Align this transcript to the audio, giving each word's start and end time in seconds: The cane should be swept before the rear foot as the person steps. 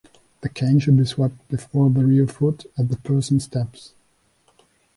The 0.41 0.49
cane 0.49 0.79
should 0.79 0.97
be 0.97 1.05
swept 1.05 1.47
before 1.47 1.91
the 1.91 2.03
rear 2.03 2.25
foot 2.25 2.65
as 2.75 2.87
the 2.87 2.97
person 2.97 3.39
steps. 3.39 3.93